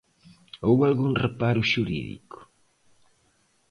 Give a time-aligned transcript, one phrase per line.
[0.65, 2.37] ¿Houbo algún reparo xurídico?